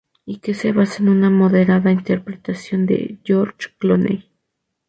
[0.25, 4.31] Y que se basa en una moderada interpretación de George Clooney.